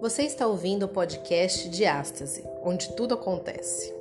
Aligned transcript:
Você 0.00 0.22
está 0.22 0.46
ouvindo 0.46 0.84
o 0.84 0.88
podcast 0.88 1.68
Diástase, 1.68 2.44
onde 2.62 2.92
tudo 2.94 3.14
acontece. 3.14 3.92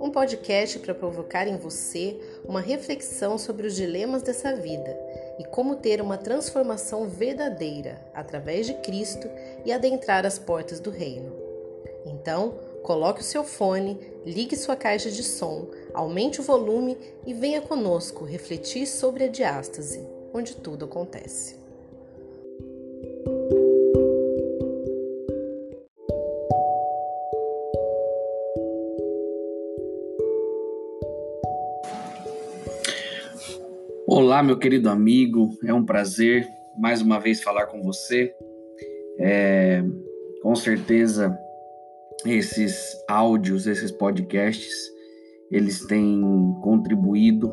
Um 0.00 0.08
podcast 0.08 0.78
para 0.78 0.94
provocar 0.94 1.48
em 1.48 1.56
você 1.56 2.16
uma 2.44 2.60
reflexão 2.60 3.36
sobre 3.36 3.66
os 3.66 3.74
dilemas 3.74 4.22
dessa 4.22 4.54
vida 4.54 4.96
e 5.40 5.44
como 5.44 5.74
ter 5.74 6.00
uma 6.00 6.16
transformação 6.16 7.08
verdadeira 7.08 8.00
através 8.14 8.64
de 8.64 8.74
Cristo 8.74 9.28
e 9.64 9.72
adentrar 9.72 10.24
as 10.24 10.38
portas 10.38 10.78
do 10.78 10.88
reino. 10.88 11.34
Então, 12.06 12.54
coloque 12.84 13.20
o 13.20 13.24
seu 13.24 13.42
fone, 13.42 13.98
ligue 14.24 14.56
sua 14.56 14.76
caixa 14.76 15.10
de 15.10 15.24
som, 15.24 15.68
aumente 15.92 16.40
o 16.40 16.44
volume 16.44 16.96
e 17.26 17.34
venha 17.34 17.60
conosco 17.60 18.24
refletir 18.24 18.86
sobre 18.86 19.24
a 19.24 19.28
diástase, 19.28 20.06
onde 20.32 20.54
tudo 20.54 20.84
acontece. 20.84 21.59
Olá, 34.30 34.44
meu 34.44 34.56
querido 34.56 34.88
amigo, 34.88 35.58
é 35.64 35.74
um 35.74 35.84
prazer 35.84 36.48
mais 36.78 37.02
uma 37.02 37.18
vez 37.18 37.42
falar 37.42 37.66
com 37.66 37.82
você. 37.82 38.32
É, 39.18 39.82
com 40.40 40.54
certeza, 40.54 41.36
esses 42.24 42.96
áudios, 43.08 43.66
esses 43.66 43.90
podcasts, 43.90 44.72
eles 45.50 45.84
têm 45.84 46.22
contribuído 46.62 47.52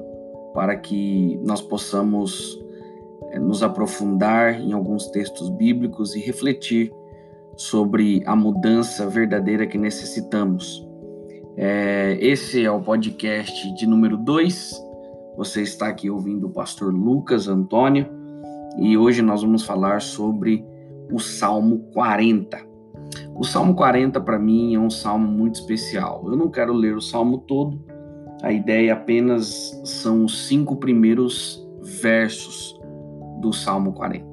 para 0.53 0.75
que 0.75 1.39
nós 1.43 1.61
possamos 1.61 2.63
é, 3.31 3.39
nos 3.39 3.63
aprofundar 3.63 4.61
em 4.61 4.71
alguns 4.71 5.07
textos 5.07 5.49
bíblicos 5.49 6.15
e 6.15 6.19
refletir 6.19 6.93
sobre 7.55 8.21
a 8.23 8.35
mudança 8.35 9.09
verdadeira 9.09 9.65
que 9.65 9.79
necessitamos. 9.79 10.87
É, 11.57 12.19
esse 12.21 12.63
é 12.63 12.69
o 12.69 12.79
podcast 12.79 13.73
de 13.73 13.87
número 13.87 14.15
2 14.15 14.86
você 15.37 15.61
está 15.61 15.87
aqui 15.87 16.09
ouvindo 16.09 16.47
o 16.47 16.49
pastor 16.49 16.91
Lucas 16.91 17.47
Antônio 17.47 18.07
e 18.79 18.97
hoje 18.97 19.21
nós 19.21 19.43
vamos 19.43 19.63
falar 19.63 20.01
sobre 20.01 20.65
o 21.11 21.19
Salmo 21.19 21.77
40. 21.93 22.57
O 23.35 23.43
Salmo 23.43 23.75
40 23.75 24.19
para 24.19 24.39
mim 24.39 24.73
é 24.73 24.79
um 24.79 24.89
salmo 24.89 25.27
muito 25.27 25.55
especial. 25.55 26.23
Eu 26.25 26.35
não 26.35 26.49
quero 26.49 26.73
ler 26.73 26.97
o 26.97 27.01
salmo 27.01 27.37
todo, 27.37 27.79
a 28.41 28.51
ideia 28.51 28.93
apenas 28.93 29.79
são 29.85 30.25
os 30.25 30.47
cinco 30.47 30.75
primeiros 30.77 31.63
versos 31.83 32.75
do 33.39 33.53
Salmo 33.53 33.93
40. 33.93 34.25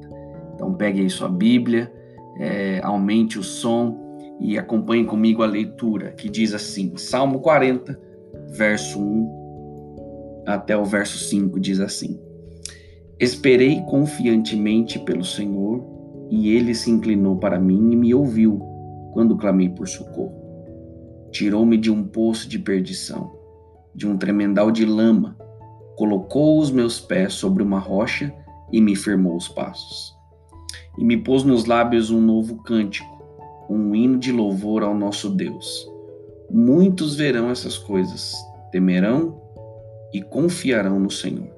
Então 0.54 0.72
pegue 0.72 1.02
aí 1.02 1.10
sua 1.10 1.28
Bíblia, 1.28 1.92
é, 2.38 2.80
aumente 2.82 3.38
o 3.38 3.42
som 3.42 4.00
e 4.40 4.58
acompanhe 4.58 5.04
comigo 5.04 5.42
a 5.42 5.46
leitura 5.46 6.12
que 6.12 6.30
diz 6.30 6.54
assim: 6.54 6.96
Salmo 6.96 7.40
40, 7.40 8.00
verso 8.56 8.98
1 8.98 9.43
até 10.46 10.76
o 10.76 10.84
verso 10.84 11.18
5 11.18 11.58
diz 11.58 11.80
assim: 11.80 12.18
Esperei 13.18 13.80
confiantemente 13.82 14.98
pelo 14.98 15.24
Senhor, 15.24 15.82
e 16.30 16.50
ele 16.50 16.74
se 16.74 16.90
inclinou 16.90 17.36
para 17.36 17.60
mim 17.60 17.92
e 17.92 17.96
me 17.96 18.14
ouviu 18.14 18.60
quando 19.12 19.36
clamei 19.36 19.68
por 19.68 19.86
socorro. 19.86 20.42
Tirou-me 21.30 21.76
de 21.76 21.90
um 21.90 22.04
poço 22.04 22.48
de 22.48 22.58
perdição, 22.58 23.32
de 23.94 24.06
um 24.06 24.16
tremendal 24.16 24.70
de 24.70 24.84
lama, 24.84 25.36
colocou 25.96 26.58
os 26.58 26.70
meus 26.70 27.00
pés 27.00 27.34
sobre 27.34 27.62
uma 27.62 27.78
rocha 27.78 28.34
e 28.72 28.80
me 28.80 28.96
firmou 28.96 29.36
os 29.36 29.48
passos. 29.48 30.12
E 30.98 31.04
me 31.04 31.16
pôs 31.16 31.44
nos 31.44 31.64
lábios 31.66 32.10
um 32.10 32.20
novo 32.20 32.62
cântico, 32.62 33.08
um 33.70 33.94
hino 33.94 34.18
de 34.18 34.32
louvor 34.32 34.82
ao 34.82 34.94
nosso 34.94 35.30
Deus. 35.30 35.88
Muitos 36.50 37.16
verão 37.16 37.50
essas 37.50 37.78
coisas, 37.78 38.34
temerão 38.70 39.43
e 40.14 40.22
confiarão 40.22 41.00
no 41.00 41.10
Senhor. 41.10 41.50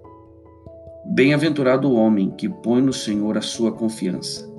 Bem-aventurado 1.05 1.89
o 1.89 1.95
homem 1.95 2.31
que 2.31 2.49
põe 2.49 2.81
no 2.81 2.93
Senhor 2.93 3.37
a 3.37 3.43
sua 3.43 3.71
confiança 3.71 4.51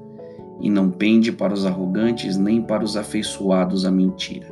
e 0.62 0.70
não 0.70 0.92
pende 0.92 1.32
para 1.32 1.52
os 1.52 1.66
arrogantes 1.66 2.38
nem 2.38 2.62
para 2.62 2.84
os 2.84 2.96
afeiçoados 2.96 3.86
à 3.86 3.92
mentira. 3.92 4.48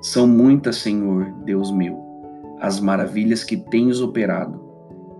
São 0.00 0.28
muitas, 0.28 0.76
Senhor, 0.76 1.32
Deus 1.44 1.72
meu, 1.72 1.98
as 2.60 2.78
maravilhas 2.78 3.42
que 3.42 3.56
tens 3.56 4.00
operado 4.00 4.62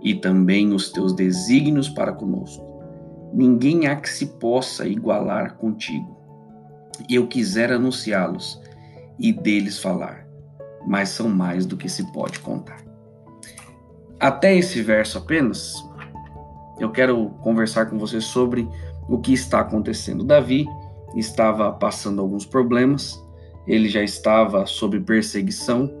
e 0.01 0.15
também 0.15 0.73
os 0.73 0.89
teus 0.89 1.13
desígnios 1.13 1.89
para 1.89 2.13
conosco. 2.13 2.65
Ninguém 3.33 3.87
há 3.87 3.95
que 3.97 4.09
se 4.09 4.25
possa 4.25 4.87
igualar 4.87 5.57
contigo. 5.57 6.17
Eu 7.09 7.27
quisera 7.27 7.75
anunciá-los 7.75 8.61
e 9.19 9.33
deles 9.33 9.79
falar, 9.79 10.25
mas 10.87 11.09
são 11.09 11.27
mais 11.27 11.65
do 11.65 11.75
que 11.75 11.89
se 11.89 12.09
pode 12.13 12.39
contar. 12.39 12.92
Até 14.19 14.55
esse 14.55 14.81
verso 14.81 15.17
apenas, 15.17 15.73
eu 16.79 16.91
quero 16.91 17.29
conversar 17.41 17.87
com 17.87 17.97
você 17.97 18.21
sobre 18.21 18.67
o 19.07 19.19
que 19.19 19.33
está 19.33 19.59
acontecendo. 19.59 20.23
Davi 20.23 20.65
estava 21.15 21.71
passando 21.71 22.21
alguns 22.21 22.45
problemas, 22.45 23.21
ele 23.67 23.87
já 23.87 24.01
estava 24.01 24.65
sob 24.65 24.99
perseguição, 25.01 25.91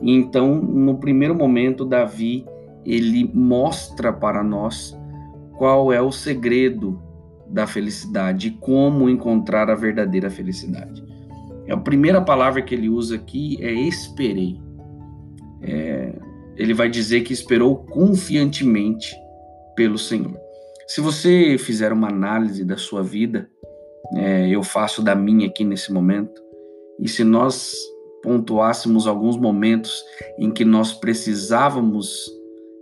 e 0.00 0.14
então, 0.14 0.54
no 0.54 0.98
primeiro 0.98 1.34
momento, 1.34 1.84
Davi 1.84 2.46
ele 2.84 3.30
mostra 3.34 4.12
para 4.12 4.42
nós 4.42 4.98
qual 5.58 5.92
é 5.92 6.00
o 6.00 6.10
segredo 6.10 7.00
da 7.46 7.66
felicidade, 7.66 8.56
como 8.60 9.10
encontrar 9.10 9.68
a 9.68 9.74
verdadeira 9.74 10.30
felicidade. 10.30 11.04
A 11.68 11.76
primeira 11.76 12.20
palavra 12.20 12.62
que 12.62 12.74
ele 12.74 12.88
usa 12.88 13.16
aqui 13.16 13.58
é 13.60 13.72
esperei. 13.72 14.58
Ele 16.60 16.74
vai 16.74 16.90
dizer 16.90 17.22
que 17.22 17.32
esperou 17.32 17.86
confiantemente 17.86 19.16
pelo 19.74 19.96
Senhor. 19.96 20.38
Se 20.86 21.00
você 21.00 21.56
fizer 21.56 21.90
uma 21.90 22.08
análise 22.08 22.66
da 22.66 22.76
sua 22.76 23.02
vida, 23.02 23.48
é, 24.14 24.46
eu 24.50 24.62
faço 24.62 25.00
da 25.00 25.14
minha 25.14 25.46
aqui 25.46 25.64
nesse 25.64 25.90
momento, 25.90 26.38
e 27.00 27.08
se 27.08 27.24
nós 27.24 27.74
pontuássemos 28.22 29.06
alguns 29.06 29.38
momentos 29.38 30.02
em 30.38 30.50
que 30.50 30.62
nós 30.62 30.92
precisávamos 30.92 32.30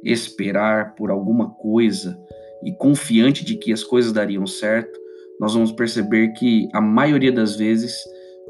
esperar 0.02 0.96
por 0.96 1.08
alguma 1.08 1.50
coisa 1.50 2.18
e 2.64 2.72
confiante 2.72 3.44
de 3.44 3.54
que 3.54 3.72
as 3.72 3.84
coisas 3.84 4.12
dariam 4.12 4.44
certo, 4.44 4.98
nós 5.38 5.54
vamos 5.54 5.70
perceber 5.70 6.32
que 6.32 6.68
a 6.72 6.80
maioria 6.80 7.30
das 7.30 7.54
vezes 7.54 7.94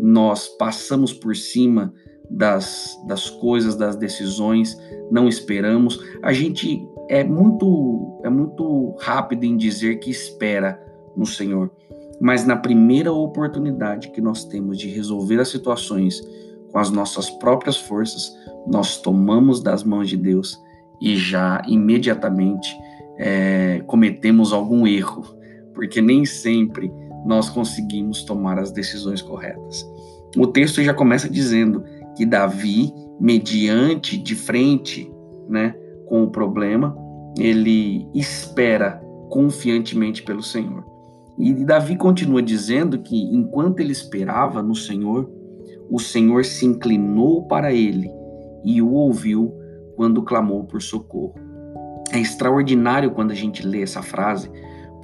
nós 0.01 0.49
passamos 0.57 1.13
por 1.13 1.37
cima 1.37 1.93
das, 2.31 2.99
das 3.07 3.31
coisas, 3.31 3.77
das 3.77 3.97
decisões, 3.97 4.79
não 5.11 5.29
esperamos. 5.29 5.99
A 6.23 6.33
gente 6.33 6.87
é 7.09 7.25
muito 7.25 8.21
é 8.23 8.29
muito 8.29 8.97
rápido 9.01 9.45
em 9.45 9.57
dizer 9.57 10.01
que 10.01 10.11
espera 10.11 10.83
no 11.17 11.25
Senhor, 11.25 11.71
mas 12.21 12.45
na 12.45 12.57
primeira 12.57 13.13
oportunidade 13.13 14.11
que 14.11 14.21
nós 14.21 14.45
temos 14.45 14.79
de 14.79 14.89
resolver 14.89 15.41
as 15.41 15.49
situações 15.49 16.21
com 16.71 16.79
as 16.79 16.91
nossas 16.91 17.31
próprias 17.31 17.77
forças, 17.77 18.37
nós 18.67 18.99
tomamos 19.01 19.63
das 19.63 19.83
mãos 19.83 20.09
de 20.09 20.17
Deus 20.17 20.61
e 21.01 21.17
já 21.17 21.63
imediatamente 21.67 22.77
é, 23.17 23.83
cometemos 23.87 24.53
algum 24.53 24.87
erro, 24.87 25.25
porque 25.75 26.01
nem 26.03 26.25
sempre 26.25 26.93
nós 27.25 27.49
conseguimos 27.49 28.23
tomar 28.23 28.59
as 28.59 28.71
decisões 28.71 29.23
corretas. 29.23 29.87
O 30.37 30.47
texto 30.47 30.83
já 30.83 30.93
começa 30.93 31.29
dizendo 31.29 31.85
que 32.19 32.27
Davi, 32.27 32.93
mediante 33.21 34.19
de 34.19 34.35
frente, 34.35 35.09
né, 35.49 35.73
com 36.05 36.25
o 36.25 36.31
problema, 36.31 36.97
ele 37.39 38.09
espera 38.13 39.01
confiantemente 39.31 40.25
pelo 40.25 40.43
Senhor. 40.43 40.85
E 41.39 41.65
Davi 41.65 41.95
continua 41.97 42.43
dizendo 42.43 42.99
que 42.99 43.17
enquanto 43.17 43.79
ele 43.79 43.93
esperava 43.93 44.61
no 44.61 44.75
Senhor, 44.75 45.31
o 45.89 46.01
Senhor 46.01 46.45
se 46.45 46.67
inclinou 46.67 47.47
para 47.47 47.73
ele 47.73 48.11
e 48.65 48.83
o 48.83 48.91
ouviu 48.91 49.55
quando 49.95 50.25
clamou 50.25 50.65
por 50.65 50.83
socorro. 50.83 51.37
É 52.13 52.19
extraordinário 52.19 53.13
quando 53.13 53.31
a 53.31 53.35
gente 53.35 53.65
lê 53.65 53.83
essa 53.83 54.03
frase, 54.03 54.51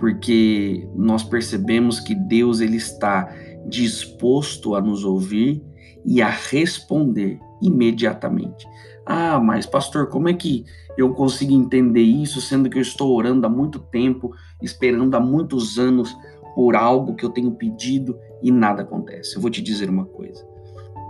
porque 0.01 0.85
nós 0.97 1.23
percebemos 1.23 2.01
que 2.01 2.17
Deus 2.17 2.61
ele 2.61 2.77
está 2.77 3.33
disposto 3.69 4.75
a 4.75 4.81
nos 4.81 5.05
ouvir 5.05 5.63
e 6.05 6.21
a 6.21 6.29
responder 6.29 7.41
imediatamente. 7.61 8.67
Ah, 9.07 9.39
mas 9.39 9.67
pastor, 9.67 10.09
como 10.09 10.29
é 10.29 10.35
que 10.35 10.65
eu 10.97 11.13
consigo 11.13 11.53
entender 11.53 12.03
isso, 12.03 12.41
sendo 12.41 12.71
que 12.71 12.79
eu 12.79 12.83
estou 12.83 13.15
orando 13.15 13.47
há 13.47 13.51
muito 13.51 13.79
tempo, 13.79 14.33
esperando 14.63 15.15
há 15.15 15.21
muitos 15.21 15.79
anos 15.79 16.17
por 16.55 16.77
algo 16.77 17.15
que 17.15 17.25
eu 17.25 17.31
tenho 17.31 17.51
pedido 17.53 18.17
e 18.43 18.51
nada 18.51 18.83
acontece? 18.83 19.37
Eu 19.37 19.43
vou 19.43 19.51
te 19.51 19.61
dizer 19.61 19.89
uma 19.89 20.05
coisa. 20.05 20.47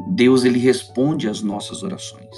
Deus 0.09 0.45
ele 0.45 0.59
responde 0.59 1.29
às 1.29 1.43
nossas 1.43 1.83
orações, 1.83 2.37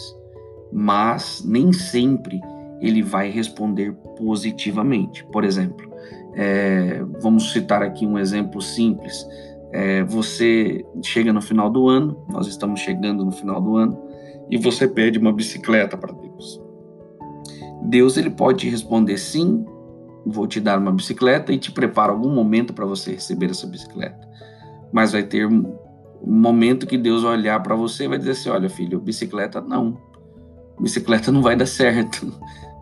mas 0.72 1.42
nem 1.44 1.72
sempre 1.72 2.40
ele 2.80 3.02
vai 3.02 3.30
responder 3.30 3.92
positivamente. 4.18 5.24
Por 5.26 5.44
exemplo, 5.44 5.90
é, 6.34 7.02
vamos 7.20 7.52
citar 7.52 7.82
aqui 7.82 8.06
um 8.06 8.18
exemplo 8.18 8.60
simples 8.60 9.26
é, 9.76 10.02
você 10.04 10.82
chega 11.02 11.34
no 11.34 11.42
final 11.42 11.68
do 11.68 11.86
ano, 11.86 12.24
nós 12.30 12.46
estamos 12.46 12.80
chegando 12.80 13.22
no 13.22 13.30
final 13.30 13.60
do 13.60 13.76
ano, 13.76 14.02
e 14.50 14.56
você 14.56 14.88
pede 14.88 15.18
uma 15.18 15.30
bicicleta 15.30 15.98
para 15.98 16.14
Deus. 16.14 16.58
Deus 17.82 18.16
ele 18.16 18.30
pode 18.30 18.70
responder 18.70 19.18
sim, 19.18 19.66
vou 20.24 20.46
te 20.46 20.60
dar 20.60 20.78
uma 20.78 20.90
bicicleta 20.90 21.52
e 21.52 21.58
te 21.58 21.70
prepara 21.70 22.10
algum 22.10 22.30
momento 22.30 22.72
para 22.72 22.86
você 22.86 23.12
receber 23.12 23.50
essa 23.50 23.66
bicicleta. 23.66 24.26
Mas 24.90 25.12
vai 25.12 25.22
ter 25.22 25.46
um 25.46 25.76
momento 26.24 26.86
que 26.86 26.96
Deus 26.96 27.22
vai 27.22 27.32
olhar 27.32 27.62
para 27.62 27.76
você 27.76 28.04
e 28.04 28.08
vai 28.08 28.16
dizer 28.16 28.30
assim: 28.30 28.48
olha, 28.48 28.70
filho, 28.70 28.98
bicicleta 28.98 29.60
não. 29.60 29.98
Bicicleta 30.80 31.30
não 31.30 31.42
vai 31.42 31.54
dar 31.54 31.66
certo. 31.66 32.32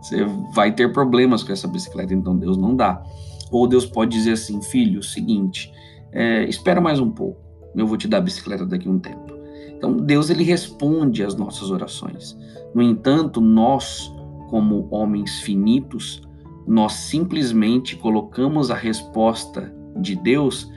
Você 0.01 0.23
vai 0.53 0.71
ter 0.71 0.93
problemas 0.93 1.43
com 1.43 1.51
essa 1.51 1.67
bicicleta, 1.67 2.13
então 2.13 2.37
Deus 2.37 2.55
não 2.55 2.73
dá. 2.73 3.03
Ou 3.51 3.67
Deus 3.67 3.85
pode 3.85 4.11
dizer 4.11 4.31
assim: 4.31 4.61
filho, 4.61 5.03
seguinte, 5.03 5.74
é, 6.15 6.45
espera 6.45 6.79
mais 6.79 6.99
um 6.99 7.11
pouco, 7.11 7.39
eu 7.75 7.85
vou 7.85 7.97
te 7.97 8.07
dar 8.07 8.17
a 8.17 8.21
bicicleta 8.21 8.65
daqui 8.65 8.87
a 8.87 8.91
um 8.91 8.97
tempo. 8.97 9.35
Então 9.77 9.97
Deus 9.97 10.29
ele 10.29 10.43
responde 10.43 11.23
às 11.23 11.35
nossas 11.35 11.69
orações. 11.69 12.37
No 12.73 12.81
entanto, 12.81 13.41
nós, 13.41 14.11
como 14.49 14.87
homens 14.89 15.41
finitos, 15.41 16.21
nós 16.65 16.93
simplesmente 16.93 17.95
colocamos 17.95 18.71
a 18.71 18.75
resposta 18.75 19.73
de 19.97 20.15
Deus 20.15 20.71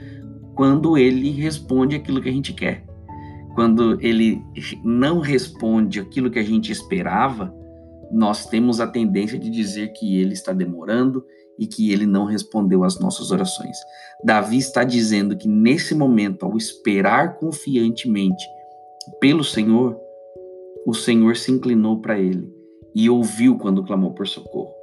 quando 0.55 0.97
ele 0.97 1.31
responde 1.31 1.95
aquilo 1.95 2.21
que 2.21 2.29
a 2.29 2.33
gente 2.33 2.53
quer. 2.53 2.85
Quando 3.55 3.97
ele 4.01 4.43
não 4.83 5.19
responde 5.19 5.99
aquilo 5.99 6.29
que 6.29 6.39
a 6.39 6.43
gente 6.43 6.71
esperava, 6.71 7.53
nós 8.11 8.45
temos 8.45 8.79
a 8.79 8.87
tendência 8.87 9.37
de 9.37 9.49
dizer 9.49 9.93
que 9.93 10.19
ele 10.19 10.33
está 10.33 10.53
demorando 10.53 11.23
e 11.57 11.67
que 11.67 11.91
ele 11.91 12.05
não 12.05 12.25
respondeu 12.25 12.83
às 12.83 12.99
nossas 12.99 13.31
orações. 13.31 13.77
Davi 14.23 14.57
está 14.57 14.83
dizendo 14.83 15.37
que 15.37 15.47
nesse 15.47 15.93
momento, 15.93 16.45
ao 16.45 16.55
esperar 16.55 17.35
confiantemente 17.35 18.45
pelo 19.19 19.43
Senhor, 19.43 19.99
o 20.85 20.93
Senhor 20.93 21.35
se 21.35 21.51
inclinou 21.51 21.99
para 21.99 22.17
ele 22.17 22.49
e 22.95 23.09
ouviu 23.09 23.57
quando 23.57 23.83
clamou 23.83 24.13
por 24.13 24.27
socorro. 24.27 24.73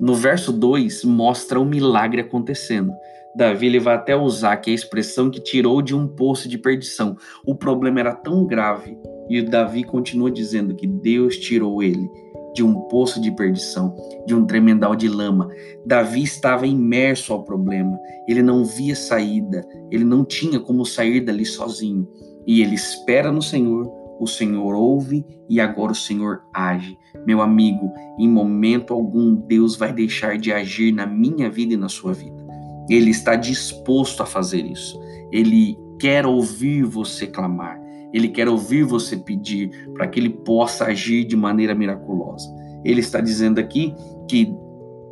No 0.00 0.14
verso 0.14 0.52
2 0.52 1.04
mostra 1.04 1.60
o 1.60 1.64
milagre 1.64 2.22
acontecendo. 2.22 2.92
Davi 3.36 3.66
ele 3.66 3.78
vai 3.78 3.94
até 3.94 4.16
usar 4.16 4.56
que 4.56 4.70
a 4.70 4.74
expressão 4.74 5.30
que 5.30 5.40
tirou 5.40 5.80
de 5.80 5.94
um 5.94 6.06
poço 6.06 6.48
de 6.48 6.58
perdição. 6.58 7.16
O 7.46 7.54
problema 7.54 8.00
era 8.00 8.14
tão 8.14 8.46
grave 8.46 8.98
e 9.28 9.40
Davi 9.42 9.84
continua 9.84 10.30
dizendo 10.30 10.74
que 10.74 10.86
Deus 10.86 11.36
tirou 11.36 11.82
ele 11.82 12.10
de 12.54 12.62
um 12.62 12.74
poço 12.88 13.20
de 13.20 13.30
perdição, 13.30 13.94
de 14.26 14.34
um 14.34 14.44
tremendal 14.44 14.94
de 14.94 15.08
lama. 15.08 15.48
Davi 15.84 16.22
estava 16.22 16.66
imerso 16.66 17.32
ao 17.32 17.44
problema, 17.44 17.98
ele 18.28 18.42
não 18.42 18.64
via 18.64 18.94
saída, 18.94 19.66
ele 19.90 20.04
não 20.04 20.24
tinha 20.24 20.60
como 20.60 20.84
sair 20.84 21.20
dali 21.20 21.44
sozinho. 21.44 22.08
E 22.46 22.60
ele 22.60 22.74
espera 22.74 23.30
no 23.30 23.42
Senhor, 23.42 23.90
o 24.20 24.26
Senhor 24.26 24.74
ouve 24.74 25.24
e 25.48 25.60
agora 25.60 25.92
o 25.92 25.96
Senhor 25.96 26.42
age. 26.54 26.96
Meu 27.26 27.40
amigo, 27.40 27.90
em 28.18 28.28
momento 28.28 28.94
algum 28.94 29.34
Deus 29.34 29.74
vai 29.74 29.92
deixar 29.92 30.38
de 30.38 30.52
agir 30.52 30.92
na 30.92 31.06
minha 31.06 31.50
vida 31.50 31.74
e 31.74 31.76
na 31.76 31.88
sua 31.88 32.12
vida. 32.12 32.40
Ele 32.88 33.10
está 33.10 33.34
disposto 33.34 34.22
a 34.22 34.26
fazer 34.26 34.64
isso. 34.64 35.00
Ele 35.32 35.76
quer 35.98 36.26
ouvir 36.26 36.84
você 36.84 37.26
clamar. 37.26 37.81
Ele 38.12 38.28
quer 38.28 38.48
ouvir 38.48 38.84
você 38.84 39.16
pedir 39.16 39.70
para 39.94 40.06
que 40.06 40.20
ele 40.20 40.30
possa 40.30 40.86
agir 40.86 41.24
de 41.24 41.36
maneira 41.36 41.74
miraculosa. 41.74 42.48
Ele 42.84 43.00
está 43.00 43.20
dizendo 43.20 43.58
aqui 43.58 43.94
que 44.28 44.52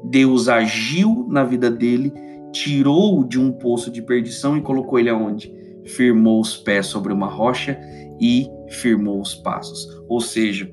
Deus 0.04 0.48
agiu 0.48 1.26
na 1.28 1.44
vida 1.44 1.70
dele, 1.70 2.12
tirou 2.52 3.24
de 3.24 3.38
um 3.38 3.52
poço 3.52 3.90
de 3.90 4.02
perdição 4.02 4.56
e 4.56 4.62
colocou 4.62 4.98
ele 4.98 5.10
aonde? 5.10 5.52
Firmou 5.84 6.40
os 6.40 6.56
pés 6.56 6.86
sobre 6.86 7.12
uma 7.12 7.26
rocha 7.26 7.78
e 8.20 8.48
firmou 8.68 9.20
os 9.20 9.34
passos. 9.34 9.86
Ou 10.08 10.20
seja, 10.20 10.70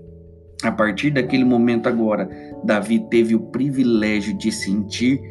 a 0.64 0.72
partir 0.72 1.12
daquele 1.12 1.44
momento 1.44 1.88
agora, 1.88 2.30
Davi 2.64 3.00
teve 3.10 3.36
o 3.36 3.40
privilégio 3.40 4.38
de 4.38 4.52
sentir 4.52 5.22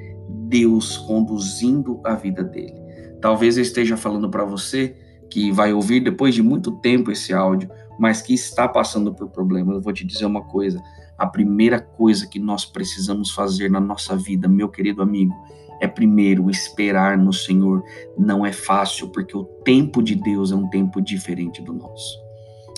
Deus 0.49 0.97
conduzindo 0.99 2.01
a 2.05 2.15
vida 2.15 2.43
dele. 2.43 2.81
Talvez 3.21 3.57
eu 3.57 3.63
esteja 3.63 3.97
falando 3.97 4.31
para 4.31 4.45
você 4.45 4.95
que 5.31 5.51
vai 5.51 5.73
ouvir 5.73 6.01
depois 6.01 6.35
de 6.35 6.43
muito 6.43 6.73
tempo 6.73 7.11
esse 7.11 7.33
áudio, 7.33 7.71
mas 7.99 8.21
que 8.21 8.35
está 8.35 8.69
passando 8.69 9.15
por 9.15 9.29
problemas, 9.29 9.77
eu 9.77 9.83
vou 9.83 9.93
te 9.93 10.05
dizer 10.05 10.27
uma 10.27 10.43
coisa: 10.43 10.83
a 11.17 11.27
primeira 11.27 11.81
coisa 11.81 12.27
que 12.27 12.39
nós 12.39 12.65
precisamos 12.65 13.31
fazer 13.31 13.71
na 13.71 13.81
nossa 13.81 14.17
vida, 14.17 14.49
meu 14.49 14.69
querido 14.69 15.03
amigo, 15.03 15.35
é 15.81 15.87
primeiro 15.87 16.51
esperar 16.51 17.19
no 17.19 17.33
Senhor. 17.33 17.83
Não 18.17 18.45
é 18.45 18.53
fácil, 18.53 19.09
porque 19.09 19.37
o 19.37 19.45
tempo 19.45 20.03
de 20.03 20.15
Deus 20.15 20.53
é 20.53 20.57
um 20.57 20.69
tempo 20.69 21.01
diferente 21.01 21.63
do 21.63 21.73
nosso. 21.73 22.19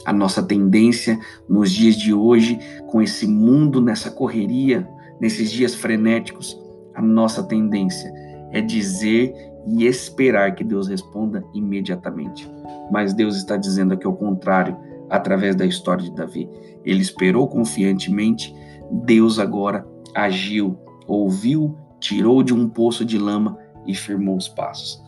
A 0.05 0.13
nossa 0.13 0.43
tendência 0.43 1.19
nos 1.49 1.71
dias 1.71 1.97
de 1.97 2.15
hoje, 2.15 2.59
com 2.87 3.03
esse 3.03 3.27
mundo 3.27 3.81
nessa 3.81 4.11
correria, 4.11 4.89
nesses 5.21 5.51
dias 5.51 5.75
frenéticos, 5.75 6.59
a 6.95 7.03
nossa 7.03 7.43
tendência 7.43 8.11
é 8.51 8.61
dizer 8.61 9.35
e 9.67 9.87
esperar 9.87 10.55
que 10.55 10.65
Deus 10.65 10.89
responda 10.89 11.45
imediatamente. 11.55 12.51
Mas 12.91 13.13
Deus 13.13 13.37
está 13.37 13.57
dizendo 13.57 13.95
aqui 13.95 14.07
ao 14.07 14.17
contrário, 14.17 14.77
através 15.11 15.55
da 15.55 15.67
história 15.67 16.05
de 16.05 16.15
Davi. 16.15 16.49
Ele 16.85 17.01
esperou 17.01 17.47
confiantemente, 17.49 18.55
Deus 18.91 19.39
agora 19.39 19.87
agiu, 20.15 20.79
ouviu, 21.07 21.77
tirou 22.01 22.43
de 22.43 22.55
um 22.55 22.69
poço 22.69 23.05
de 23.05 23.19
lama 23.19 23.59
e 23.87 23.95
firmou 23.95 24.37
os 24.37 24.49
passos. 24.49 25.03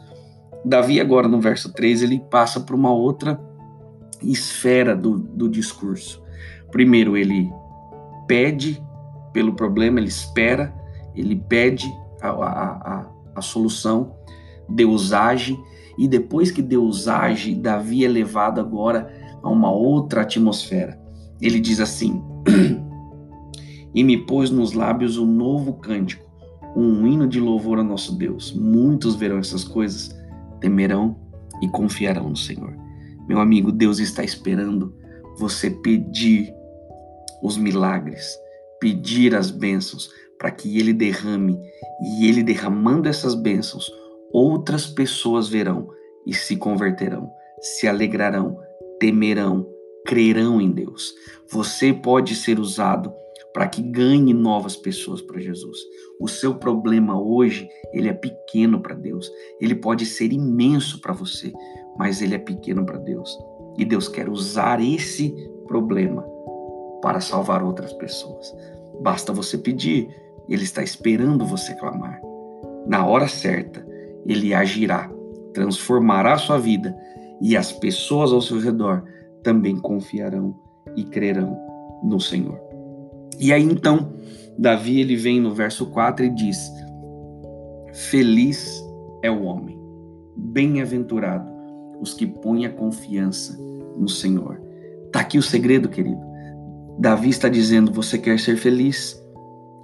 Davi, 0.64 1.00
agora 1.00 1.26
no 1.26 1.40
verso 1.40 1.72
3, 1.72 2.02
ele 2.02 2.20
passa 2.30 2.60
para 2.60 2.76
uma 2.76 2.92
outra 2.92 3.40
esfera 4.22 4.94
do, 4.94 5.18
do 5.18 5.48
discurso. 5.48 6.22
Primeiro, 6.70 7.16
ele 7.16 7.50
pede 8.26 8.82
pelo 9.32 9.54
problema, 9.54 9.98
ele 9.98 10.08
espera, 10.08 10.74
ele 11.14 11.36
pede 11.36 11.90
a, 12.20 12.28
a, 12.28 12.64
a, 12.64 13.06
a 13.36 13.42
solução, 13.42 14.14
Deus 14.70 15.12
age, 15.12 15.58
e 15.98 16.08
depois 16.08 16.50
que 16.50 16.62
Deus 16.62 17.08
age, 17.08 17.54
Davi 17.54 18.04
é 18.04 18.08
levado 18.08 18.60
agora 18.60 19.12
a 19.42 19.48
uma 19.48 19.70
outra 19.70 20.22
atmosfera. 20.22 20.98
Ele 21.40 21.60
diz 21.60 21.80
assim: 21.80 22.22
E 23.94 24.04
me 24.04 24.16
pôs 24.18 24.50
nos 24.50 24.72
lábios 24.72 25.18
um 25.18 25.26
novo 25.26 25.74
cântico, 25.74 26.24
um 26.76 27.06
hino 27.06 27.26
de 27.26 27.40
louvor 27.40 27.78
a 27.78 27.82
nosso 27.82 28.16
Deus. 28.16 28.52
Muitos 28.52 29.16
verão 29.16 29.38
essas 29.38 29.64
coisas, 29.64 30.16
temerão 30.60 31.16
e 31.60 31.68
confiarão 31.68 32.30
no 32.30 32.36
Senhor. 32.36 32.74
Meu 33.28 33.40
amigo, 33.40 33.72
Deus 33.72 33.98
está 33.98 34.22
esperando 34.22 34.94
você 35.38 35.70
pedir 35.70 36.52
os 37.42 37.56
milagres, 37.56 38.36
pedir 38.80 39.34
as 39.34 39.50
bênçãos, 39.50 40.10
para 40.38 40.50
que 40.50 40.78
Ele 40.78 40.92
derrame, 40.92 41.58
e 42.02 42.26
Ele 42.26 42.42
derramando 42.42 43.08
essas 43.08 43.34
bênçãos, 43.34 43.90
outras 44.32 44.86
pessoas 44.86 45.48
verão 45.48 45.88
e 46.26 46.34
se 46.34 46.56
converterão, 46.56 47.30
se 47.60 47.86
alegrarão, 47.86 48.58
temerão, 48.98 49.66
crerão 50.06 50.60
em 50.60 50.70
Deus. 50.70 51.14
Você 51.50 51.92
pode 51.92 52.34
ser 52.34 52.58
usado 52.58 53.12
para 53.52 53.68
que 53.68 53.82
ganhe 53.82 54.32
novas 54.32 54.76
pessoas 54.76 55.20
para 55.20 55.40
Jesus. 55.40 55.78
O 56.20 56.28
seu 56.28 56.54
problema 56.54 57.20
hoje, 57.20 57.68
ele 57.92 58.08
é 58.08 58.12
pequeno 58.12 58.80
para 58.80 58.94
Deus. 58.94 59.30
Ele 59.60 59.74
pode 59.74 60.06
ser 60.06 60.32
imenso 60.32 61.00
para 61.00 61.12
você, 61.12 61.52
mas 61.98 62.22
ele 62.22 62.34
é 62.34 62.38
pequeno 62.38 62.84
para 62.84 62.98
Deus. 62.98 63.36
E 63.76 63.84
Deus 63.84 64.08
quer 64.08 64.28
usar 64.28 64.80
esse 64.80 65.34
problema 65.66 66.24
para 67.02 67.20
salvar 67.20 67.62
outras 67.62 67.92
pessoas. 67.94 68.54
Basta 69.00 69.32
você 69.32 69.56
pedir, 69.56 70.08
ele 70.48 70.64
está 70.64 70.82
esperando 70.82 71.46
você 71.46 71.74
clamar. 71.74 72.20
Na 72.86 73.06
hora 73.06 73.28
certa, 73.28 73.86
ele 74.26 74.54
agirá, 74.54 75.10
transformará 75.52 76.36
sua 76.38 76.58
vida 76.58 76.96
e 77.40 77.56
as 77.56 77.72
pessoas 77.72 78.32
ao 78.32 78.40
seu 78.40 78.58
redor 78.58 79.04
também 79.42 79.76
confiarão 79.76 80.54
e 80.96 81.04
crerão 81.04 81.58
no 82.02 82.20
Senhor. 82.20 82.60
E 83.38 83.52
aí 83.52 83.62
então, 83.62 84.12
Davi 84.58 85.00
ele 85.00 85.16
vem 85.16 85.40
no 85.40 85.54
verso 85.54 85.86
4 85.86 86.26
e 86.26 86.30
diz: 86.30 86.70
Feliz 88.10 88.82
é 89.22 89.30
o 89.30 89.42
homem, 89.42 89.78
bem-aventurado 90.36 91.50
os 92.00 92.14
que 92.14 92.26
põem 92.26 92.66
a 92.66 92.70
confiança 92.70 93.58
no 93.96 94.08
Senhor. 94.08 94.60
Tá 95.12 95.20
aqui 95.20 95.38
o 95.38 95.42
segredo, 95.42 95.88
querido. 95.88 96.20
Davi 96.98 97.30
está 97.30 97.48
dizendo: 97.48 97.92
você 97.92 98.18
quer 98.18 98.38
ser 98.38 98.56
feliz? 98.56 99.18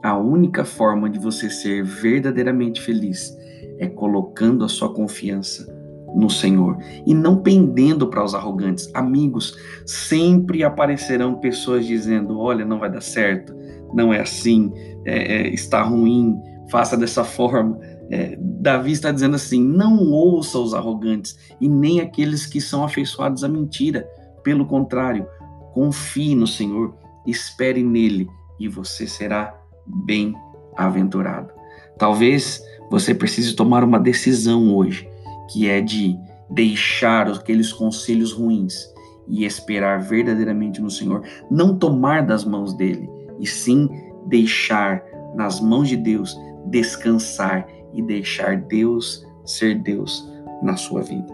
A 0.02 0.16
única 0.16 0.64
forma 0.64 1.08
de 1.10 1.18
você 1.18 1.50
ser 1.50 1.82
verdadeiramente 1.82 2.80
feliz 2.80 3.34
é 3.78 3.86
colocando 3.86 4.64
a 4.64 4.68
sua 4.68 4.92
confiança 4.92 5.66
no 6.14 6.30
Senhor 6.30 6.78
e 7.06 7.12
não 7.12 7.42
pendendo 7.42 8.08
para 8.08 8.24
os 8.24 8.34
arrogantes. 8.34 8.90
Amigos, 8.94 9.56
sempre 9.84 10.64
aparecerão 10.64 11.34
pessoas 11.34 11.86
dizendo: 11.86 12.38
olha, 12.38 12.64
não 12.64 12.78
vai 12.78 12.90
dar 12.90 13.02
certo, 13.02 13.54
não 13.92 14.12
é 14.12 14.20
assim, 14.20 14.72
é, 15.04 15.36
é, 15.36 15.48
está 15.48 15.82
ruim, 15.82 16.40
faça 16.70 16.96
dessa 16.96 17.22
forma. 17.22 17.78
É, 18.10 18.36
Davi 18.40 18.92
está 18.92 19.12
dizendo 19.12 19.36
assim: 19.36 19.62
não 19.62 20.10
ouça 20.10 20.58
os 20.58 20.74
arrogantes 20.74 21.38
e 21.60 21.68
nem 21.68 22.00
aqueles 22.00 22.46
que 22.46 22.60
são 22.60 22.84
afeiçoados 22.84 23.44
à 23.44 23.48
mentira. 23.48 24.08
Pelo 24.42 24.64
contrário, 24.64 25.26
confie 25.74 26.34
no 26.34 26.46
Senhor, 26.46 26.94
espere 27.26 27.82
nele 27.82 28.28
e 28.58 28.68
você 28.68 29.06
será 29.06 29.54
bem-aventurado. 29.86 31.52
Talvez 31.98 32.62
você 32.90 33.14
precise 33.14 33.54
tomar 33.54 33.84
uma 33.84 33.98
decisão 33.98 34.74
hoje, 34.74 35.08
que 35.50 35.68
é 35.68 35.80
de 35.80 36.18
deixar 36.50 37.28
aqueles 37.28 37.72
conselhos 37.72 38.32
ruins 38.32 38.88
e 39.28 39.44
esperar 39.44 40.00
verdadeiramente 40.00 40.80
no 40.80 40.90
Senhor, 40.90 41.22
não 41.50 41.76
tomar 41.76 42.24
das 42.24 42.44
mãos 42.44 42.72
dele, 42.74 43.08
e 43.40 43.46
sim 43.46 43.88
deixar 44.26 45.02
nas 45.34 45.60
mãos 45.60 45.88
de 45.88 45.96
Deus, 45.96 46.38
descansar 46.66 47.66
e 47.92 48.02
deixar 48.02 48.56
Deus 48.56 49.26
ser 49.44 49.78
Deus 49.78 50.28
na 50.62 50.76
sua 50.76 51.02
vida. 51.02 51.26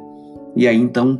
E 0.57 0.67
aí 0.67 0.77
então, 0.77 1.19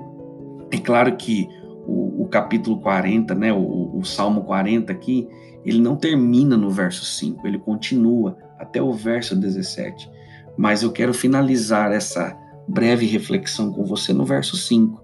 é 0.71 0.79
claro 0.79 1.17
que 1.17 1.49
o, 1.87 2.23
o 2.23 2.29
capítulo 2.29 2.79
40, 2.81 3.35
né, 3.35 3.53
o, 3.53 3.99
o 3.99 4.05
Salmo 4.05 4.43
40 4.45 4.93
aqui, 4.93 5.29
ele 5.65 5.81
não 5.81 5.97
termina 5.97 6.57
no 6.57 6.71
verso 6.71 7.05
5, 7.05 7.47
ele 7.47 7.59
continua 7.59 8.37
até 8.59 8.83
o 8.83 8.93
verso 8.93 9.35
17. 9.37 10.11
Mas 10.57 10.83
eu 10.83 10.93
quero 10.93 11.15
finalizar 11.15 11.93
essa 11.93 12.37
breve 12.69 13.07
reflexão 13.07 13.73
com 13.73 13.85
você 13.85 14.13
no 14.13 14.25
verso 14.25 14.57
5, 14.57 15.01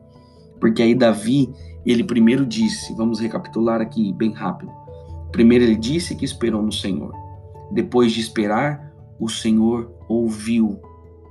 porque 0.60 0.82
aí 0.82 0.94
Davi, 0.94 1.52
ele 1.84 2.04
primeiro 2.04 2.46
disse, 2.46 2.94
vamos 2.94 3.20
recapitular 3.20 3.80
aqui 3.80 4.12
bem 4.12 4.32
rápido. 4.32 4.72
Primeiro 5.32 5.64
ele 5.64 5.76
disse 5.76 6.14
que 6.14 6.24
esperou 6.24 6.62
no 6.62 6.72
Senhor. 6.72 7.12
Depois 7.70 8.12
de 8.12 8.20
esperar, 8.20 8.92
o 9.18 9.28
Senhor 9.28 9.92
ouviu 10.08 10.80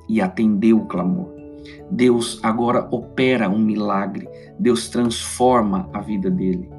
e 0.07 0.21
atendeu 0.21 0.77
o 0.77 0.85
clamor. 0.85 1.33
Deus 1.91 2.39
agora 2.43 2.87
opera 2.91 3.49
um 3.49 3.59
milagre, 3.59 4.27
Deus 4.59 4.87
transforma 4.89 5.89
a 5.93 5.99
vida 5.99 6.29
dele. 6.29 6.69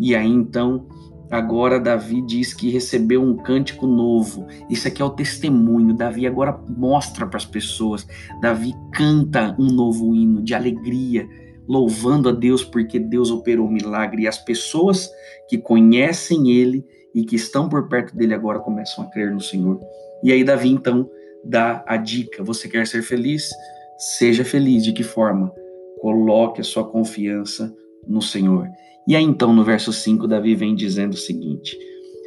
E 0.00 0.14
aí 0.16 0.28
então 0.28 0.86
Agora 1.32 1.80
Davi 1.80 2.20
diz 2.20 2.52
que 2.52 2.68
recebeu 2.68 3.22
um 3.22 3.34
cântico 3.34 3.86
novo. 3.86 4.46
Isso 4.68 4.86
aqui 4.86 5.00
é 5.00 5.04
o 5.04 5.08
testemunho. 5.08 5.94
Davi 5.94 6.26
agora 6.26 6.52
mostra 6.68 7.26
para 7.26 7.38
as 7.38 7.46
pessoas. 7.46 8.06
Davi 8.42 8.74
canta 8.92 9.56
um 9.58 9.72
novo 9.72 10.14
hino 10.14 10.42
de 10.42 10.52
alegria, 10.52 11.26
louvando 11.66 12.28
a 12.28 12.32
Deus 12.32 12.62
porque 12.62 12.98
Deus 12.98 13.30
operou 13.30 13.66
um 13.66 13.72
milagre. 13.72 14.24
E 14.24 14.28
as 14.28 14.36
pessoas 14.36 15.10
que 15.48 15.56
conhecem 15.56 16.50
ele 16.50 16.84
e 17.14 17.24
que 17.24 17.36
estão 17.36 17.66
por 17.66 17.88
perto 17.88 18.14
dele 18.14 18.34
agora 18.34 18.58
começam 18.58 19.02
a 19.02 19.08
crer 19.08 19.32
no 19.32 19.40
Senhor. 19.40 19.80
E 20.22 20.30
aí 20.30 20.44
Davi 20.44 20.68
então 20.68 21.08
dá 21.42 21.82
a 21.86 21.96
dica: 21.96 22.44
você 22.44 22.68
quer 22.68 22.86
ser 22.86 23.00
feliz? 23.00 23.48
Seja 23.96 24.44
feliz. 24.44 24.84
De 24.84 24.92
que 24.92 25.02
forma? 25.02 25.50
Coloque 25.98 26.60
a 26.60 26.64
sua 26.64 26.84
confiança 26.84 27.74
no 28.06 28.20
Senhor. 28.20 28.68
E 29.06 29.16
aí 29.16 29.24
então 29.24 29.52
no 29.52 29.64
verso 29.64 29.92
5, 29.92 30.28
Davi 30.28 30.54
vem 30.54 30.74
dizendo 30.74 31.14
o 31.14 31.18
seguinte: 31.18 31.76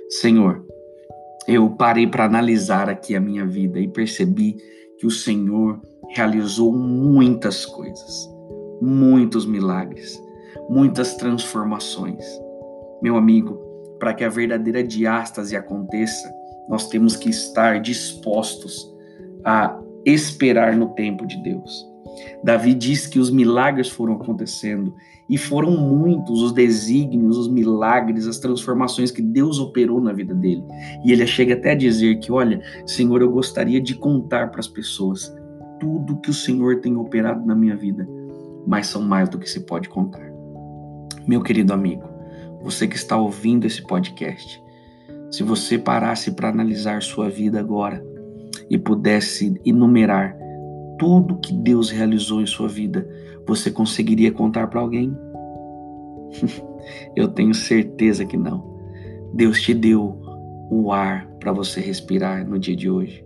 Senhor, 0.10 0.66
eu 1.48 1.70
parei 1.70 2.08
para 2.08 2.26
analisar 2.26 2.90
aqui 2.90 3.16
a 3.16 3.20
minha 3.20 3.46
vida 3.46 3.80
e 3.80 3.88
percebi 3.88 4.56
que 4.98 5.06
o 5.06 5.12
Senhor 5.12 5.80
realizou 6.10 6.74
muitas 6.74 7.66
coisas, 7.66 8.30
muitos 8.82 9.46
milagres, 9.46 10.22
muitas 10.70 11.16
transformações. 11.16 12.26
Meu 13.02 13.16
amigo, 13.16 13.60
para 14.00 14.14
que 14.14 14.24
a 14.24 14.30
verdadeira 14.30 14.84
diástase 14.84 15.56
aconteça, 15.56 16.34
nós 16.68 16.88
temos 16.88 17.16
que 17.16 17.30
estar 17.30 17.80
dispostos 17.80 18.92
a 19.44 19.80
esperar 20.06 20.76
no 20.76 20.90
tempo 20.96 21.26
de 21.26 21.42
Deus. 21.44 21.95
Davi 22.44 22.74
diz 22.74 23.08
que 23.08 23.20
os 23.20 23.30
milagres 23.30 23.90
foram 23.90 24.14
acontecendo 24.14 24.94
e 25.30 25.38
foram 25.38 25.72
muitos 25.72 26.42
os 26.42 26.52
desígnios, 26.52 27.38
os 27.38 27.48
milagres, 27.48 28.28
as 28.28 28.38
transformações 28.38 29.12
que 29.12 29.22
Deus 29.22 29.60
operou 29.60 30.00
na 30.00 30.14
vida 30.14 30.34
dele. 30.34 30.64
E 31.04 31.12
ele 31.12 31.26
chega 31.26 31.56
até 31.56 31.72
a 31.72 31.76
dizer 31.76 32.20
que, 32.20 32.32
olha, 32.32 32.62
Senhor, 32.86 33.22
eu 33.22 33.32
gostaria 33.32 33.82
de 33.82 33.96
contar 33.96 34.52
para 34.52 34.60
as 34.60 34.68
pessoas 34.68 35.34
tudo 35.80 36.18
que 36.18 36.30
o 36.30 36.34
Senhor 36.34 36.80
tem 36.80 36.96
operado 36.96 37.46
na 37.46 37.56
minha 37.56 37.76
vida, 37.76 38.08
mas 38.66 38.88
são 38.88 39.02
mais 39.02 39.28
do 39.30 39.38
que 39.38 39.50
se 39.50 39.62
pode 39.62 39.90
contar. 39.90 40.32
Meu 41.28 41.42
querido 41.42 41.74
amigo, 41.74 42.04
você 42.62 42.88
que 42.88 42.96
está 42.96 43.18
ouvindo 43.18 43.66
esse 43.66 43.82
podcast, 43.82 44.64
se 45.32 45.44
você 45.44 45.78
parasse 45.78 46.32
para 46.32 46.50
analisar 46.50 47.02
sua 47.02 47.30
vida 47.30 47.60
agora 47.60 48.04
e 48.70 48.78
pudesse 48.78 49.60
enumerar 49.66 50.38
tudo 50.98 51.38
que 51.38 51.54
Deus 51.54 51.90
realizou 51.90 52.42
em 52.42 52.46
sua 52.46 52.68
vida, 52.68 53.08
você 53.46 53.70
conseguiria 53.70 54.32
contar 54.32 54.68
para 54.68 54.80
alguém? 54.80 55.16
Eu 57.16 57.28
tenho 57.28 57.54
certeza 57.54 58.26
que 58.26 58.38
não. 58.38 58.76
Deus 59.34 59.62
te 59.62 59.74
deu 59.74 60.22
o 60.70 60.92
ar 60.92 61.28
para 61.40 61.52
você 61.52 61.80
respirar 61.80 62.48
no 62.48 62.58
dia 62.58 62.76
de 62.76 62.90
hoje. 62.90 63.24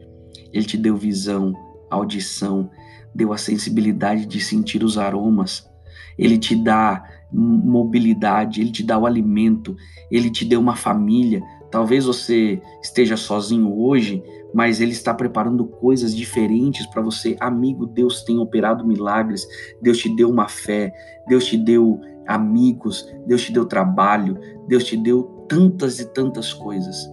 Ele 0.52 0.66
te 0.66 0.78
deu 0.78 0.96
visão, 0.96 1.54
audição, 1.90 2.70
deu 3.14 3.34
a 3.34 3.38
sensibilidade 3.38 4.26
de 4.26 4.40
sentir 4.40 4.84
os 4.84 4.98
aromas. 4.98 5.70
Ele 6.18 6.38
te 6.38 6.56
dá 6.56 7.04
mobilidade, 7.32 8.62
ele 8.62 8.72
te 8.72 8.84
dá 8.84 8.98
o 8.98 9.06
alimento, 9.06 9.76
ele 10.12 10.30
te 10.30 10.44
deu 10.44 10.60
uma 10.60 10.76
família. 10.76 11.42
Talvez 11.72 12.06
você 12.06 12.62
esteja 12.82 13.16
sozinho 13.16 13.78
hoje, 13.80 14.24
mas 14.54 14.82
Ele 14.82 14.92
está 14.92 15.14
preparando 15.14 15.66
coisas 15.66 16.16
diferentes 16.16 16.86
para 16.88 17.02
você. 17.02 17.36
Amigo, 17.40 17.86
Deus 17.86 18.24
tem 18.24 18.40
operado 18.40 18.86
milagres, 18.86 19.48
Deus 19.82 20.00
te 20.00 20.14
deu 20.16 20.30
uma 20.30 20.48
fé, 20.48 20.92
Deus 21.28 21.46
te 21.46 21.58
deu 21.58 22.00
amigos, 22.28 23.08
Deus 23.26 23.44
te 23.44 23.52
deu 23.52 23.66
trabalho, 23.66 24.40
Deus 24.68 24.84
te 24.84 24.98
deu 24.98 25.24
tantas 25.48 26.00
e 26.00 26.06
tantas 26.06 26.54
coisas. 26.54 27.10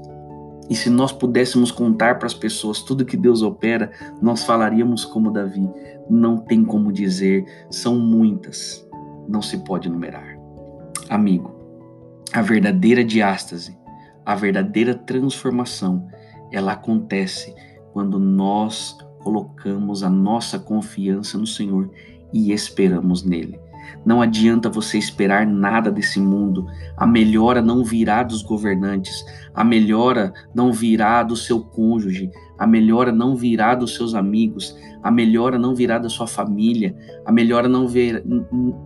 E 0.68 0.74
se 0.74 0.90
nós 0.90 1.12
pudéssemos 1.12 1.70
contar 1.70 2.18
para 2.18 2.26
as 2.26 2.34
pessoas 2.34 2.82
tudo 2.82 3.04
que 3.04 3.16
Deus 3.16 3.42
opera, 3.42 3.90
nós 4.20 4.44
falaríamos 4.44 5.04
como 5.04 5.30
Davi: 5.30 5.68
não 6.10 6.38
tem 6.38 6.64
como 6.64 6.92
dizer, 6.92 7.44
são 7.70 7.98
muitas, 7.98 8.86
não 9.28 9.40
se 9.40 9.58
pode 9.58 9.88
numerar. 9.88 10.36
Amigo, 11.08 11.54
a 12.32 12.42
verdadeira 12.42 13.04
diástase, 13.04 13.76
a 14.26 14.34
verdadeira 14.34 14.92
transformação 14.92 16.08
ela 16.50 16.72
acontece 16.72 17.54
quando 17.92 18.18
nós 18.18 18.98
colocamos 19.20 20.02
a 20.02 20.10
nossa 20.10 20.58
confiança 20.58 21.38
no 21.38 21.46
Senhor 21.46 21.90
e 22.32 22.52
esperamos 22.52 23.22
nele. 23.22 23.58
Não 24.04 24.20
adianta 24.20 24.68
você 24.68 24.98
esperar 24.98 25.46
nada 25.46 25.90
desse 25.92 26.18
mundo. 26.18 26.66
A 26.96 27.06
melhora 27.06 27.62
não 27.62 27.84
virá 27.84 28.24
dos 28.24 28.42
governantes, 28.42 29.24
a 29.54 29.62
melhora 29.62 30.32
não 30.52 30.72
virá 30.72 31.22
do 31.22 31.36
seu 31.36 31.60
cônjuge, 31.60 32.30
a 32.58 32.66
melhora 32.66 33.12
não 33.12 33.36
virá 33.36 33.74
dos 33.74 33.94
seus 33.94 34.14
amigos, 34.14 34.76
a 35.02 35.10
melhora 35.10 35.58
não 35.58 35.74
virá 35.74 35.98
da 35.98 36.08
sua 36.08 36.26
família, 36.26 36.96
a 37.24 37.30
melhora 37.30 37.68
não, 37.68 37.86
vir, 37.86 38.24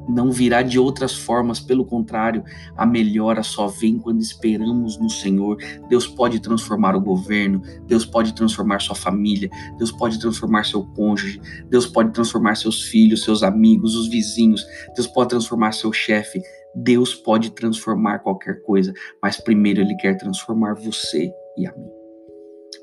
não 0.08 0.30
virá 0.30 0.60
de 0.60 0.78
outras 0.78 1.14
formas, 1.14 1.60
pelo 1.60 1.84
contrário, 1.84 2.44
a 2.76 2.84
melhora 2.84 3.42
só 3.42 3.68
vem 3.68 3.98
quando 3.98 4.20
esperamos 4.20 4.98
no 4.98 5.08
Senhor. 5.08 5.56
Deus 5.88 6.06
pode 6.06 6.40
transformar 6.40 6.94
o 6.94 7.00
governo, 7.00 7.62
Deus 7.86 8.04
pode 8.04 8.34
transformar 8.34 8.80
sua 8.80 8.96
família, 8.96 9.48
Deus 9.78 9.90
pode 9.92 10.18
transformar 10.18 10.64
seu 10.64 10.84
cônjuge, 10.94 11.40
Deus 11.68 11.86
pode 11.86 12.12
transformar 12.12 12.56
seus 12.56 12.82
filhos, 12.82 13.24
seus 13.24 13.42
amigos, 13.42 13.94
os 13.94 14.08
vizinhos, 14.08 14.64
Deus 14.94 15.06
pode 15.06 15.30
transformar 15.30 15.72
seu 15.72 15.92
chefe. 15.92 16.40
Deus 16.72 17.14
pode 17.14 17.50
transformar 17.50 18.20
qualquer 18.20 18.62
coisa, 18.62 18.92
mas 19.20 19.40
primeiro 19.40 19.80
Ele 19.80 19.96
quer 19.96 20.16
transformar 20.16 20.74
você 20.74 21.32
e 21.56 21.66
a 21.66 21.72
mim. 21.76 21.99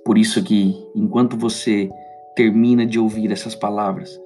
Por 0.08 0.18
isso 0.18 0.42
que, 0.42 0.74
enquanto 0.96 1.36
você 1.36 1.90
termina 2.34 2.86
de 2.86 2.98
ouvir 2.98 3.30
essas 3.30 3.54
palavras, 3.54 4.18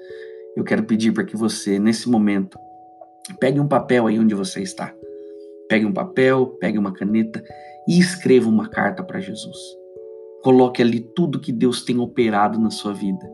eu 0.56 0.64
quero 0.64 0.84
pedir 0.84 1.12
para 1.12 1.24
que 1.24 1.36
você, 1.36 1.80
nesse 1.80 2.08
momento, 2.08 2.56
pegue 3.40 3.60
um 3.60 3.68
papel 3.68 4.06
aí 4.06 4.20
onde 4.20 4.36
você 4.36 4.62
está. 4.62 4.94
Pegue 5.68 5.84
um 5.84 5.92
papel, 5.92 6.56
pegue 6.60 6.78
uma 6.78 6.94
caneta 6.94 7.44
e 7.88 7.98
escreva 7.98 8.48
uma 8.48 8.70
carta 8.70 9.02
para 9.02 9.20
Jesus. 9.20 9.58
Coloque 10.44 10.84
ali 10.84 11.00
tudo 11.00 11.40
que 11.40 11.52
Deus 11.52 11.84
tem 11.84 11.98
operado 11.98 12.60
na 12.60 12.70
sua 12.70 12.94
vida 12.94 13.28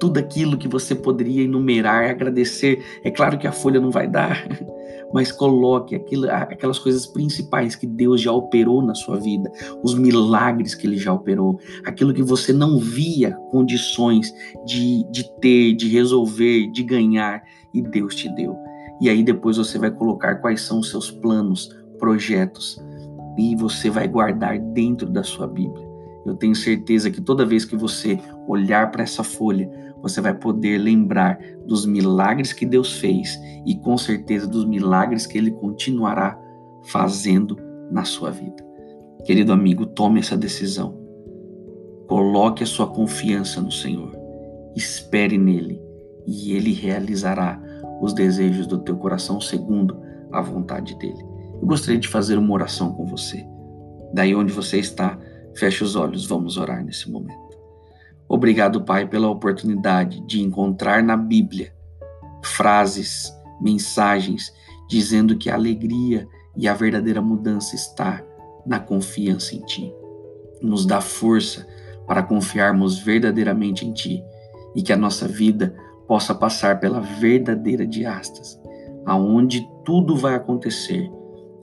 tudo 0.00 0.18
aquilo 0.18 0.56
que 0.56 0.66
você 0.66 0.94
poderia 0.94 1.44
enumerar, 1.44 2.10
agradecer. 2.10 2.82
É 3.04 3.10
claro 3.10 3.38
que 3.38 3.46
a 3.46 3.52
folha 3.52 3.78
não 3.78 3.90
vai 3.90 4.08
dar, 4.08 4.48
mas 5.12 5.30
coloque 5.30 5.94
aquilo, 5.94 6.28
aquelas 6.30 6.78
coisas 6.78 7.06
principais 7.06 7.76
que 7.76 7.86
Deus 7.86 8.20
já 8.20 8.32
operou 8.32 8.82
na 8.82 8.94
sua 8.94 9.18
vida, 9.18 9.52
os 9.84 9.94
milagres 9.94 10.74
que 10.74 10.86
Ele 10.86 10.96
já 10.96 11.12
operou, 11.12 11.60
aquilo 11.84 12.14
que 12.14 12.22
você 12.22 12.52
não 12.52 12.78
via 12.78 13.32
condições 13.52 14.32
de, 14.66 15.04
de 15.12 15.30
ter, 15.40 15.74
de 15.74 15.88
resolver, 15.88 16.70
de 16.72 16.82
ganhar, 16.82 17.42
e 17.72 17.82
Deus 17.82 18.14
te 18.16 18.28
deu. 18.34 18.56
E 19.00 19.08
aí 19.08 19.22
depois 19.22 19.56
você 19.56 19.78
vai 19.78 19.90
colocar 19.90 20.36
quais 20.36 20.62
são 20.62 20.80
os 20.80 20.90
seus 20.90 21.10
planos, 21.10 21.70
projetos, 21.98 22.82
e 23.38 23.54
você 23.54 23.88
vai 23.88 24.08
guardar 24.08 24.58
dentro 24.58 25.08
da 25.08 25.22
sua 25.22 25.46
Bíblia. 25.46 25.88
eu 26.26 26.34
tenho 26.34 26.54
certeza 26.54 27.10
que 27.10 27.20
toda 27.20 27.46
vez 27.46 27.64
que 27.64 27.76
você 27.76 28.18
olhar 28.46 28.90
para 28.90 29.02
essa 29.02 29.24
folha, 29.24 29.70
você 30.02 30.20
vai 30.20 30.34
poder 30.34 30.78
lembrar 30.78 31.38
dos 31.66 31.86
milagres 31.86 32.52
que 32.52 32.66
Deus 32.66 32.98
fez 32.98 33.38
e 33.66 33.76
com 33.76 33.96
certeza 33.98 34.46
dos 34.46 34.64
milagres 34.64 35.26
que 35.26 35.38
Ele 35.38 35.50
continuará 35.50 36.38
fazendo 36.84 37.56
na 37.90 38.04
sua 38.04 38.30
vida. 38.30 38.64
Querido 39.24 39.52
amigo, 39.52 39.86
tome 39.86 40.20
essa 40.20 40.36
decisão. 40.36 40.98
Coloque 42.08 42.62
a 42.62 42.66
sua 42.66 42.86
confiança 42.86 43.60
no 43.60 43.70
Senhor. 43.70 44.16
Espere 44.74 45.36
nele 45.36 45.80
e 46.26 46.52
ele 46.52 46.72
realizará 46.72 47.60
os 48.00 48.12
desejos 48.12 48.66
do 48.66 48.78
teu 48.78 48.96
coração 48.96 49.40
segundo 49.40 50.00
a 50.32 50.40
vontade 50.40 50.96
dele. 50.96 51.22
Eu 51.60 51.66
gostaria 51.66 52.00
de 52.00 52.08
fazer 52.08 52.38
uma 52.38 52.52
oração 52.52 52.92
com 52.92 53.04
você. 53.04 53.44
Daí 54.14 54.34
onde 54.34 54.52
você 54.52 54.78
está, 54.78 55.18
feche 55.54 55.84
os 55.84 55.96
olhos, 55.96 56.26
vamos 56.26 56.56
orar 56.56 56.84
nesse 56.84 57.10
momento. 57.10 57.49
Obrigado, 58.30 58.82
Pai, 58.84 59.08
pela 59.08 59.28
oportunidade 59.28 60.20
de 60.20 60.40
encontrar 60.40 61.02
na 61.02 61.16
Bíblia 61.16 61.74
frases, 62.44 63.34
mensagens 63.60 64.54
dizendo 64.88 65.36
que 65.36 65.50
a 65.50 65.54
alegria 65.54 66.28
e 66.56 66.68
a 66.68 66.72
verdadeira 66.72 67.20
mudança 67.20 67.74
está 67.74 68.24
na 68.64 68.78
confiança 68.78 69.56
em 69.56 69.60
Ti. 69.62 69.92
Nos 70.62 70.86
dá 70.86 71.00
força 71.00 71.66
para 72.06 72.22
confiarmos 72.22 73.00
verdadeiramente 73.00 73.84
em 73.84 73.92
Ti 73.92 74.22
e 74.76 74.82
que 74.82 74.92
a 74.92 74.96
nossa 74.96 75.26
vida 75.26 75.74
possa 76.06 76.32
passar 76.32 76.78
pela 76.78 77.00
verdadeira 77.00 77.84
diástase, 77.84 78.60
aonde 79.04 79.68
tudo 79.84 80.14
vai 80.14 80.36
acontecer, 80.36 81.10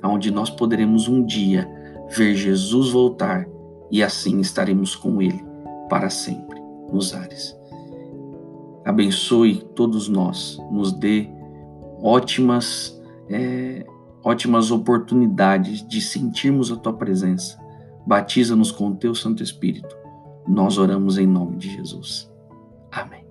aonde 0.02 0.32
nós 0.32 0.50
poderemos 0.50 1.08
um 1.08 1.26
dia 1.26 1.66
ver 2.10 2.36
Jesus 2.36 2.92
voltar 2.92 3.48
e 3.90 4.04
assim 4.04 4.42
estaremos 4.42 4.98
com 4.98 5.22
Ele 5.22 5.46
para 5.90 6.10
sempre 6.10 6.47
nos 6.92 7.14
ares. 7.14 7.56
Abençoe 8.86 9.58
todos 9.76 10.08
nós, 10.08 10.58
nos 10.72 10.94
dê 10.94 11.28
ótimas, 12.02 12.98
é, 13.30 13.86
ótimas 14.24 14.72
oportunidades 14.72 15.86
de 15.86 16.00
sentirmos 16.00 16.72
a 16.72 16.78
Tua 16.78 16.94
presença. 16.94 17.60
Batiza-nos 18.06 18.72
com 18.72 18.88
o 18.88 18.96
Teu 18.96 19.14
Santo 19.14 19.44
Espírito. 19.44 19.94
Nós 20.48 20.78
oramos 20.78 21.18
em 21.18 21.28
nome 21.28 21.58
de 21.58 21.70
Jesus. 21.70 22.32
Amém. 22.90 23.26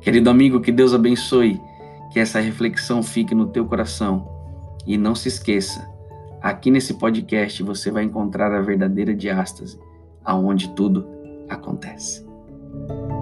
Querido 0.00 0.28
amigo, 0.28 0.60
que 0.60 0.72
Deus 0.72 0.92
abençoe, 0.92 1.60
que 2.12 2.18
essa 2.18 2.40
reflexão 2.40 3.02
fique 3.02 3.34
no 3.34 3.46
teu 3.46 3.64
coração. 3.66 4.28
E 4.84 4.96
não 4.96 5.14
se 5.14 5.28
esqueça, 5.28 5.88
aqui 6.42 6.70
nesse 6.70 6.94
podcast 6.94 7.62
você 7.62 7.90
vai 7.90 8.04
encontrar 8.04 8.52
a 8.52 8.60
verdadeira 8.60 9.14
diástase, 9.14 9.78
aonde 10.24 10.74
tudo 10.74 11.06
acontece. 11.48 12.25
Thank 12.72 12.90
you 12.90 13.15